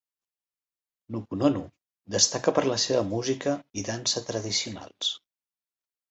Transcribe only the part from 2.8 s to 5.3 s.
seva música i dansa tradicionals.